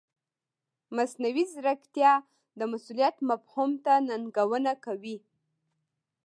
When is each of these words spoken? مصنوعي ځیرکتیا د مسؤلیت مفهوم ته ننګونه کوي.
مصنوعي 0.95 1.43
ځیرکتیا 1.53 2.13
د 2.59 2.61
مسؤلیت 2.71 3.15
مفهوم 3.29 3.71
ته 3.85 3.93
ننګونه 4.07 4.73
کوي. 4.85 5.17